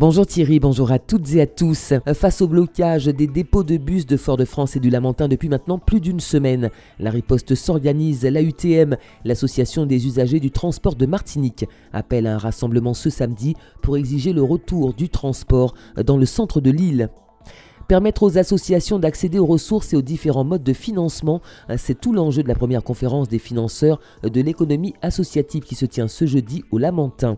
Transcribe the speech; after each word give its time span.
Bonjour 0.00 0.26
Thierry, 0.26 0.60
bonjour 0.60 0.92
à 0.92 0.98
toutes 0.98 1.34
et 1.34 1.42
à 1.42 1.46
tous. 1.46 1.92
Face 2.14 2.40
au 2.40 2.48
blocage 2.48 3.04
des 3.04 3.26
dépôts 3.26 3.64
de 3.64 3.76
bus 3.76 4.06
de 4.06 4.16
Fort-de-France 4.16 4.74
et 4.76 4.80
du 4.80 4.88
Lamentin 4.88 5.28
depuis 5.28 5.50
maintenant 5.50 5.76
plus 5.76 6.00
d'une 6.00 6.20
semaine, 6.20 6.70
la 6.98 7.10
riposte 7.10 7.54
s'organise. 7.54 8.24
La 8.24 8.40
UTM, 8.40 8.96
l'association 9.26 9.84
des 9.84 10.06
usagers 10.06 10.40
du 10.40 10.50
transport 10.50 10.94
de 10.94 11.04
Martinique, 11.04 11.66
appelle 11.92 12.26
à 12.26 12.36
un 12.36 12.38
rassemblement 12.38 12.94
ce 12.94 13.10
samedi 13.10 13.56
pour 13.82 13.98
exiger 13.98 14.32
le 14.32 14.42
retour 14.42 14.94
du 14.94 15.10
transport 15.10 15.74
dans 16.02 16.16
le 16.16 16.24
centre 16.24 16.62
de 16.62 16.70
l'île. 16.70 17.10
Permettre 17.86 18.22
aux 18.22 18.38
associations 18.38 18.98
d'accéder 18.98 19.38
aux 19.38 19.44
ressources 19.44 19.92
et 19.92 19.96
aux 19.96 20.02
différents 20.02 20.44
modes 20.44 20.64
de 20.64 20.72
financement, 20.72 21.42
c'est 21.76 22.00
tout 22.00 22.14
l'enjeu 22.14 22.42
de 22.42 22.48
la 22.48 22.54
première 22.54 22.84
conférence 22.84 23.28
des 23.28 23.38
financeurs 23.38 24.00
de 24.22 24.40
l'économie 24.40 24.94
associative 25.02 25.64
qui 25.64 25.74
se 25.74 25.84
tient 25.84 26.08
ce 26.08 26.24
jeudi 26.24 26.64
au 26.70 26.78
Lamentin. 26.78 27.36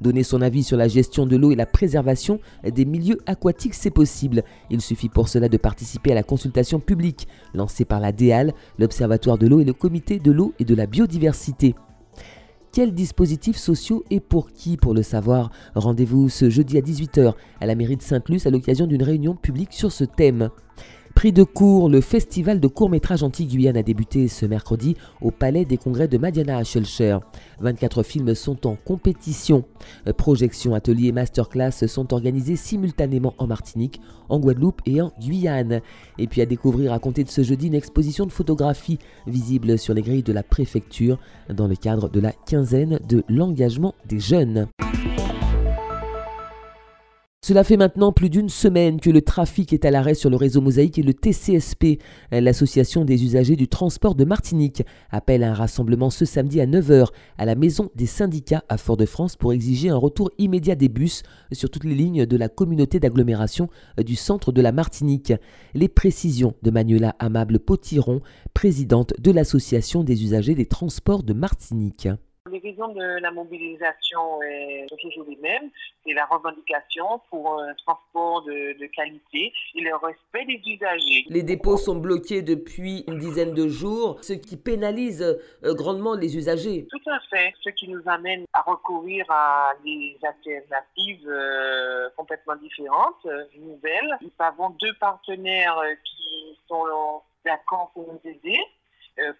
Donner 0.00 0.22
son 0.22 0.42
avis 0.42 0.62
sur 0.62 0.76
la 0.76 0.88
gestion 0.88 1.26
de 1.26 1.36
l'eau 1.36 1.50
et 1.50 1.56
la 1.56 1.66
préservation 1.66 2.38
des 2.64 2.84
milieux 2.84 3.18
aquatiques, 3.26 3.74
c'est 3.74 3.90
possible. 3.90 4.44
Il 4.70 4.80
suffit 4.80 5.08
pour 5.08 5.28
cela 5.28 5.48
de 5.48 5.56
participer 5.56 6.12
à 6.12 6.14
la 6.14 6.22
consultation 6.22 6.78
publique 6.78 7.26
lancée 7.54 7.84
par 7.84 8.00
la 8.00 8.12
DEAL, 8.12 8.54
l'Observatoire 8.78 9.38
de 9.38 9.48
l'eau 9.48 9.60
et 9.60 9.64
le 9.64 9.72
Comité 9.72 10.18
de 10.18 10.30
l'eau 10.30 10.54
et 10.58 10.64
de 10.64 10.74
la 10.74 10.86
biodiversité. 10.86 11.74
Quels 12.70 12.92
dispositifs 12.92 13.56
sociaux 13.56 14.04
et 14.10 14.20
pour 14.20 14.52
qui? 14.52 14.76
Pour 14.76 14.94
le 14.94 15.02
savoir, 15.02 15.50
rendez-vous 15.74 16.28
ce 16.28 16.50
jeudi 16.50 16.76
à 16.76 16.80
18h 16.80 17.34
à 17.60 17.66
la 17.66 17.74
mairie 17.74 17.96
de 17.96 18.02
Sainte-Luce 18.02 18.46
à 18.46 18.50
l'occasion 18.50 18.86
d'une 18.86 19.02
réunion 19.02 19.34
publique 19.34 19.72
sur 19.72 19.90
ce 19.90 20.04
thème. 20.04 20.50
Prix 21.18 21.32
de 21.32 21.42
cours, 21.42 21.88
le 21.88 22.00
festival 22.00 22.60
de 22.60 22.68
court-métrage 22.68 23.24
anti-Guyane 23.24 23.76
a 23.76 23.82
débuté 23.82 24.28
ce 24.28 24.46
mercredi 24.46 24.94
au 25.20 25.32
Palais 25.32 25.64
des 25.64 25.76
Congrès 25.76 26.06
de 26.06 26.16
Madiana 26.16 26.58
à 26.58 26.62
Schulcher. 26.62 27.18
24 27.58 28.04
films 28.04 28.36
sont 28.36 28.68
en 28.68 28.76
compétition. 28.76 29.64
Projections, 30.16 30.74
ateliers 30.74 31.08
et 31.08 31.12
masterclass 31.12 31.88
sont 31.88 32.14
organisés 32.14 32.54
simultanément 32.54 33.34
en 33.38 33.48
Martinique, 33.48 34.00
en 34.28 34.38
Guadeloupe 34.38 34.80
et 34.86 35.02
en 35.02 35.10
Guyane. 35.20 35.80
Et 36.18 36.28
puis 36.28 36.40
à 36.40 36.46
découvrir 36.46 36.92
à 36.92 37.00
compter 37.00 37.24
de 37.24 37.30
ce 37.30 37.42
jeudi 37.42 37.66
une 37.66 37.74
exposition 37.74 38.24
de 38.24 38.30
photographie 38.30 39.00
visible 39.26 39.76
sur 39.76 39.94
les 39.94 40.02
grilles 40.02 40.22
de 40.22 40.32
la 40.32 40.44
préfecture 40.44 41.18
dans 41.52 41.66
le 41.66 41.74
cadre 41.74 42.08
de 42.08 42.20
la 42.20 42.30
quinzaine 42.30 43.00
de 43.08 43.24
l'engagement 43.28 43.96
des 44.08 44.20
jeunes. 44.20 44.68
Cela 47.48 47.64
fait 47.64 47.78
maintenant 47.78 48.12
plus 48.12 48.28
d'une 48.28 48.50
semaine 48.50 49.00
que 49.00 49.08
le 49.08 49.22
trafic 49.22 49.72
est 49.72 49.86
à 49.86 49.90
l'arrêt 49.90 50.12
sur 50.12 50.28
le 50.28 50.36
réseau 50.36 50.60
Mosaïque 50.60 50.98
et 50.98 51.02
le 51.02 51.14
TCSP, 51.14 51.98
l'association 52.30 53.06
des 53.06 53.24
usagers 53.24 53.56
du 53.56 53.68
transport 53.68 54.14
de 54.14 54.26
Martinique, 54.26 54.82
appelle 55.08 55.42
à 55.42 55.52
un 55.52 55.54
rassemblement 55.54 56.10
ce 56.10 56.26
samedi 56.26 56.60
à 56.60 56.66
9h 56.66 57.06
à 57.38 57.46
la 57.46 57.54
maison 57.54 57.88
des 57.94 58.04
syndicats 58.04 58.64
à 58.68 58.76
Fort-de-France 58.76 59.36
pour 59.36 59.54
exiger 59.54 59.88
un 59.88 59.96
retour 59.96 60.30
immédiat 60.36 60.74
des 60.74 60.90
bus 60.90 61.22
sur 61.52 61.70
toutes 61.70 61.84
les 61.84 61.94
lignes 61.94 62.26
de 62.26 62.36
la 62.36 62.50
communauté 62.50 63.00
d'agglomération 63.00 63.70
du 63.96 64.14
centre 64.14 64.52
de 64.52 64.60
la 64.60 64.72
Martinique. 64.72 65.32
Les 65.72 65.88
précisions 65.88 66.52
de 66.62 66.70
Manuela 66.70 67.16
Amable 67.18 67.60
Potiron, 67.60 68.20
présidente 68.52 69.14
de 69.18 69.30
l'association 69.30 70.04
des 70.04 70.22
usagers 70.22 70.54
des 70.54 70.66
transports 70.66 71.22
de 71.22 71.32
Martinique. 71.32 72.08
Les 72.62 72.70
raisons 72.70 72.88
de 72.88 73.20
la 73.20 73.30
mobilisation 73.30 74.40
sont 74.88 74.96
toujours 74.96 75.26
les 75.28 75.36
mêmes. 75.36 75.70
C'est 76.04 76.12
la 76.12 76.26
revendication 76.26 77.20
pour 77.30 77.60
un 77.60 77.74
transport 77.74 78.42
de, 78.42 78.86
qualité 78.86 79.52
et 79.74 79.80
le 79.80 79.94
respect 79.94 80.44
des 80.46 80.60
usagers. 80.66 81.24
Les 81.28 81.42
dépôts 81.42 81.76
sont 81.76 81.96
bloqués 81.96 82.42
depuis 82.42 83.04
une 83.06 83.18
dizaine 83.18 83.54
de 83.54 83.68
jours, 83.68 84.18
ce 84.22 84.32
qui 84.32 84.56
pénalise 84.56 85.22
euh, 85.22 85.74
grandement 85.74 86.14
les 86.14 86.36
usagers. 86.36 86.86
Tout 86.90 87.10
à 87.10 87.20
fait. 87.30 87.52
Ce 87.62 87.70
qui 87.70 87.88
nous 87.88 88.02
amène 88.06 88.44
à 88.52 88.62
recourir 88.62 89.24
à 89.28 89.72
des 89.84 90.16
alternatives 90.22 91.28
euh, 91.28 92.08
complètement 92.16 92.56
différentes, 92.56 93.26
euh, 93.26 93.44
nouvelles. 93.58 94.16
Nous 94.20 94.32
avons 94.38 94.70
deux 94.80 94.94
partenaires 94.94 95.80
qui 96.04 96.58
sont 96.66 97.20
d'accord 97.44 97.90
pour 97.94 98.12
nous 98.12 98.30
aider. 98.30 98.58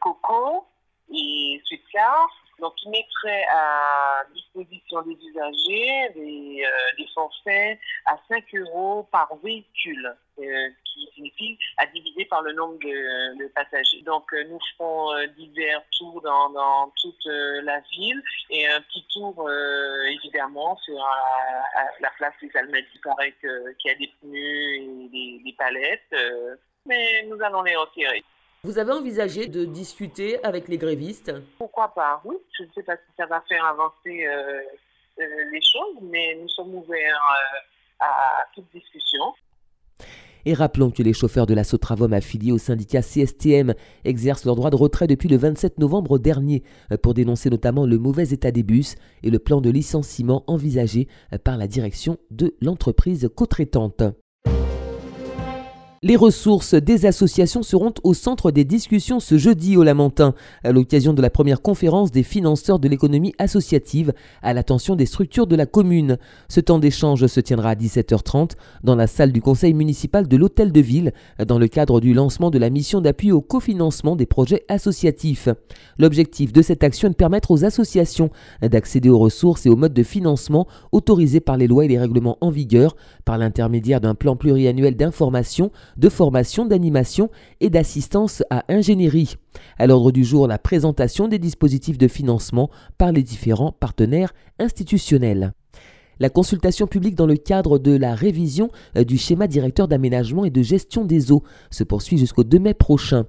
Coco 0.01 0.67
et 1.11 1.61
Sweetcar 1.65 2.29
donc, 2.61 2.75
il 2.85 2.91
mettrait 2.91 3.45
à 3.51 4.25
disposition 4.35 5.03
des 5.03 5.13
usagers 5.13 6.11
des, 6.15 6.65
euh, 6.65 7.05
forfaits 7.15 7.79
à 8.07 8.17
5 8.29 8.45
euros 8.55 9.09
par 9.13 9.35
véhicule, 9.43 10.15
euh, 10.41 10.69
qui 10.85 11.09
signifie 11.15 11.59
à 11.77 11.87
diviser 11.87 12.25
par 12.25 12.43
le 12.43 12.53
nombre 12.53 12.79
de, 12.79 13.49
passagers. 13.55 14.03
Donc, 14.03 14.33
euh, 14.33 14.45
nous 14.49 14.59
ferons 14.77 15.13
divers 15.37 15.83
tours 15.99 16.21
dans, 16.23 16.93
toute 17.01 17.27
la 17.27 17.81
ville 17.93 18.23
et 18.51 18.67
un 18.67 18.81
petit 18.83 19.05
tour, 19.13 19.49
évidemment, 20.09 20.77
sur 20.79 20.99
la, 22.01 22.11
place 22.17 22.35
des 22.43 22.51
Almadies. 22.57 22.87
Il 22.95 23.01
paraît 23.01 23.35
qu'il 23.41 23.91
a 23.91 23.95
des 23.95 24.13
pneus 24.21 24.75
et 24.75 25.09
des, 25.11 25.43
des 25.45 25.53
palettes, 25.57 26.15
mais 26.87 27.23
nous 27.25 27.41
allons 27.43 27.63
les 27.63 27.77
retirer. 27.77 28.25
Vous 28.69 28.79
avez 28.79 28.93
envisagé 28.93 29.47
de 29.47 29.65
discuter 29.65 30.45
avec 30.45 30.69
les 30.69 30.77
grévistes? 30.77 31.33
Pourquoi 31.57 31.89
pas? 31.95 32.21
Oui, 32.27 32.37
je 32.53 32.65
ne 32.65 32.69
sais 32.75 32.83
pas 32.83 32.97
si 32.97 33.11
ça 33.17 33.25
va 33.25 33.43
faire 33.49 33.65
avancer 33.65 34.27
euh, 34.27 34.61
euh, 35.21 35.25
les 35.51 35.63
choses, 35.63 35.97
mais 36.03 36.37
nous 36.39 36.51
sommes 36.51 36.75
ouverts 36.75 37.23
euh, 37.33 38.05
à 38.05 38.45
toute 38.55 38.67
discussion. 38.75 39.25
Et 40.45 40.53
rappelons 40.53 40.91
que 40.91 41.03
les 41.03 41.15
chauffeurs 41.15 41.47
de 41.47 41.55
la 41.55 41.65
Sotravom 41.65 42.13
affiliés 42.13 42.53
au 42.53 42.59
syndicat 42.59 43.01
CSTM 43.01 43.73
exercent 44.05 44.45
leur 44.45 44.57
droit 44.57 44.69
de 44.69 44.77
retrait 44.77 45.07
depuis 45.07 45.31
le 45.31 45.39
27 45.39 45.79
novembre 45.79 46.19
dernier 46.19 46.63
pour 47.03 47.15
dénoncer 47.15 47.49
notamment 47.49 47.87
le 47.87 47.97
mauvais 47.97 48.29
état 48.33 48.51
des 48.51 48.65
bus 48.65 48.97
et 49.23 49.31
le 49.31 49.39
plan 49.39 49.63
de 49.63 49.71
licenciement 49.71 50.45
envisagé 50.47 51.09
par 51.43 51.57
la 51.57 51.69
direction 51.69 52.19
de 52.31 52.55
l'entreprise 52.61 53.31
co-traitante. 53.35 54.03
Les 56.01 56.15
ressources 56.15 56.75
des 56.75 57.07
associations 57.07 57.65
seront 57.65 57.93
au 58.05 58.15
centre 58.15 58.53
des 58.53 58.65
discussions 58.65 59.19
ce 59.19 59.37
jeudi 59.37 59.77
au 59.77 59.83
Lamentin, 59.83 60.33
à 60.63 60.71
l'occasion 60.71 61.13
de 61.13 61.21
la 61.21 61.29
première 61.29 61.61
conférence 61.61 62.13
des 62.13 62.23
financeurs 62.23 62.79
de 62.79 62.87
l'économie 62.87 63.35
associative 63.39 64.13
à 64.41 64.55
l'attention 64.55 64.95
des 64.95 65.07
structures 65.07 65.49
de 65.49 65.57
la 65.57 65.67
commune. 65.67 66.17
Ce 66.49 66.61
temps 66.61 66.79
d'échange 66.79 67.27
se 67.27 67.41
tiendra 67.41 67.71
à 67.71 67.75
17h30 67.75 68.53
dans 68.85 68.95
la 68.95 69.09
salle 69.09 69.33
du 69.33 69.43
conseil 69.43 69.75
municipal 69.75 70.29
de 70.29 70.37
l'Hôtel 70.37 70.71
de 70.71 70.81
Ville, 70.81 71.13
dans 71.45 71.59
le 71.59 71.67
cadre 71.67 72.01
du 72.01 72.15
lancement 72.15 72.53
de 72.53 72.59
la 72.59 72.71
mission 72.71 73.01
d'appui 73.01 73.33
au 73.33 73.41
cofinancement 73.41 74.15
des 74.15 74.27
projets 74.27 74.65
associatifs. 74.69 75.49
L'objectif 75.99 76.53
de 76.53 76.63
cette 76.63 76.85
action 76.85 77.09
est 77.09 77.13
de 77.13 77.17
permettre 77.17 77.51
aux 77.51 77.65
associations 77.65 78.31
d'accéder 78.63 79.11
aux 79.11 79.19
ressources 79.19 79.67
et 79.67 79.69
aux 79.69 79.75
modes 79.75 79.95
de 79.95 80.05
financement 80.05 80.69
autorisés 80.93 81.41
par 81.41 81.57
les 81.57 81.67
lois 81.67 81.87
et 81.87 81.89
les 81.89 81.99
règlements 81.99 82.39
en 82.41 82.51
vigueur 82.51 82.95
par 83.25 83.37
l'intermédiaire 83.37 84.01
d'un 84.01 84.15
plan 84.15 84.37
pluriannuel 84.37 84.95
d'information 84.95 85.73
de 85.99 86.09
formation, 86.09 86.65
d'animation 86.65 87.31
et 87.61 87.71
d'assistance 87.71 88.43
à 88.51 88.65
ingénierie. 88.69 89.37
À 89.79 89.87
l'ordre 89.87 90.13
du 90.13 90.25
jour, 90.25 90.47
la 90.47 90.59
présentation 90.59 91.29
des 91.29 91.39
dispositifs 91.39 91.99
de 91.99 92.09
financement 92.09 92.71
par 92.97 93.13
les 93.13 93.23
différents 93.23 93.73
partenaires 93.73 94.33
institutionnels. 94.59 95.53
La 96.21 96.31
consultation 96.31 96.89
publique 96.89 97.15
dans 97.15 97.27
le 97.27 97.37
cadre 97.37 97.79
de 97.79 97.97
la 97.97 98.15
révision 98.15 98.71
euh, 98.97 99.05
du 99.05 99.19
schéma 99.19 99.47
directeur 99.47 99.87
d'aménagement 99.87 100.45
et 100.45 100.51
de 100.51 100.63
gestion 100.63 101.05
des 101.05 101.31
eaux 101.31 101.45
se 101.71 101.85
poursuit 101.85 102.19
jusqu'au 102.19 102.43
2 102.43 102.59
mai 102.59 102.75
prochain. 102.75 103.27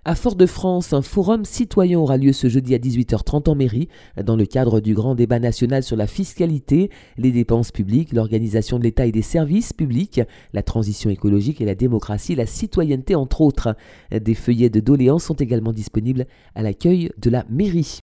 À 0.09 0.15
Fort-de-France, 0.15 0.95
un 0.95 1.03
forum 1.03 1.45
citoyen 1.45 1.99
aura 1.99 2.17
lieu 2.17 2.33
ce 2.33 2.49
jeudi 2.49 2.75
à 2.75 2.79
18h30 2.79 3.51
en 3.51 3.55
mairie, 3.55 3.91
dans 4.17 4.37
le 4.37 4.47
cadre 4.47 4.81
du 4.81 4.95
grand 4.95 5.15
débat 5.15 5.39
national 5.39 5.83
sur 5.83 5.97
la 5.97 6.07
fiscalité, 6.07 6.91
les 7.19 7.31
dépenses 7.31 7.73
publiques, 7.73 8.15
l'organisation 8.15 8.79
de 8.79 8.85
l'État 8.85 9.05
et 9.05 9.13
des 9.13 9.21
services 9.21 9.75
publics, 9.75 10.23
la 10.55 10.63
transition 10.63 11.11
écologique 11.11 11.61
et 11.61 11.67
la 11.67 11.75
démocratie, 11.75 12.35
la 12.35 12.47
citoyenneté 12.47 13.17
entre 13.17 13.43
autres. 13.43 13.77
Des 14.11 14.33
feuillets 14.33 14.71
de 14.71 14.81
doléances 14.81 15.25
sont 15.25 15.35
également 15.35 15.75
disponibles 15.75 16.25
à 16.55 16.63
l'accueil 16.63 17.11
de 17.19 17.29
la 17.29 17.45
mairie. 17.51 17.99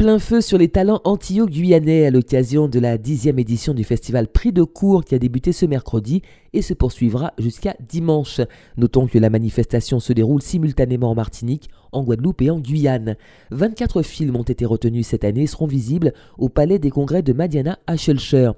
Plein 0.00 0.18
feu 0.18 0.40
sur 0.40 0.56
les 0.56 0.68
talents 0.68 1.02
antillais-guyanais 1.04 2.06
à 2.06 2.10
l'occasion 2.10 2.68
de 2.68 2.78
la 2.78 2.96
dixième 2.96 3.38
édition 3.38 3.74
du 3.74 3.84
festival 3.84 4.28
Prix 4.28 4.50
de 4.50 4.62
cours 4.62 5.04
qui 5.04 5.14
a 5.14 5.18
débuté 5.18 5.52
ce 5.52 5.66
mercredi 5.66 6.22
et 6.54 6.62
se 6.62 6.72
poursuivra 6.72 7.34
jusqu'à 7.36 7.76
dimanche. 7.86 8.40
Notons 8.78 9.06
que 9.08 9.18
la 9.18 9.28
manifestation 9.28 10.00
se 10.00 10.14
déroule 10.14 10.40
simultanément 10.40 11.10
en 11.10 11.14
Martinique, 11.14 11.68
en 11.92 12.02
Guadeloupe 12.02 12.42
et 12.42 12.50
en 12.50 12.58
Guyane. 12.58 13.16
24 13.50 14.02
films 14.02 14.36
ont 14.36 14.42
été 14.42 14.64
retenus 14.64 15.06
cette 15.06 15.24
année 15.24 15.42
et 15.42 15.46
seront 15.46 15.66
visibles 15.66 16.12
au 16.38 16.48
Palais 16.48 16.78
des 16.78 16.90
Congrès 16.90 17.22
de 17.22 17.32
Madiana 17.32 17.78
à 17.86 17.96
Schulcher. 17.96 18.50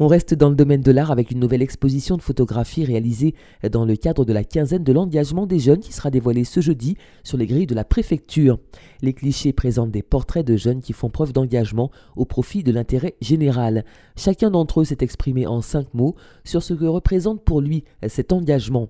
On 0.00 0.06
reste 0.06 0.32
dans 0.32 0.48
le 0.48 0.54
domaine 0.54 0.80
de 0.80 0.92
l'art 0.92 1.10
avec 1.10 1.32
une 1.32 1.40
nouvelle 1.40 1.60
exposition 1.60 2.16
de 2.16 2.22
photographie 2.22 2.84
réalisée 2.84 3.34
dans 3.68 3.84
le 3.84 3.96
cadre 3.96 4.24
de 4.24 4.32
la 4.32 4.44
quinzaine 4.44 4.84
de 4.84 4.92
l'engagement 4.92 5.44
des 5.44 5.58
jeunes 5.58 5.80
qui 5.80 5.92
sera 5.92 6.12
dévoilée 6.12 6.44
ce 6.44 6.60
jeudi 6.60 6.96
sur 7.24 7.36
les 7.36 7.46
grilles 7.46 7.66
de 7.66 7.74
la 7.74 7.82
préfecture. 7.82 8.60
Les 9.02 9.12
clichés 9.12 9.52
présentent 9.52 9.90
des 9.90 10.04
portraits 10.04 10.46
de 10.46 10.56
jeunes 10.56 10.82
qui 10.82 10.92
font 10.92 11.10
preuve 11.10 11.32
d'engagement 11.32 11.90
au 12.14 12.26
profit 12.26 12.62
de 12.62 12.70
l'intérêt 12.70 13.16
général. 13.20 13.84
Chacun 14.14 14.52
d'entre 14.52 14.82
eux 14.82 14.84
s'est 14.84 14.98
exprimé 15.00 15.48
en 15.48 15.62
cinq 15.62 15.92
mots 15.94 16.14
sur 16.44 16.62
ce 16.62 16.74
que 16.74 16.84
représente 16.84 17.42
pour 17.42 17.60
lui 17.60 17.82
cet 18.06 18.32
engagement. 18.32 18.88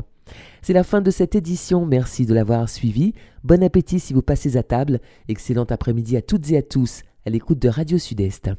C'est 0.62 0.74
la 0.74 0.83
fin 0.83 1.00
de 1.00 1.09
cette 1.09 1.36
édition, 1.36 1.86
merci 1.86 2.25
de 2.25 2.33
l'avoir 2.33 2.68
suivi. 2.68 3.13
Bon 3.45 3.63
appétit 3.63 4.01
si 4.01 4.13
vous 4.13 4.21
passez 4.21 4.57
à 4.57 4.63
table. 4.63 5.00
Excellent 5.30 5.63
après-midi 5.63 6.18
à 6.18 6.21
toutes 6.21 6.51
et 6.51 6.57
à 6.57 6.62
tous 6.62 7.03
à 7.25 7.30
l'écoute 7.30 7.60
de 7.60 7.69
Radio 7.69 7.98
Sud-Est. 7.98 8.50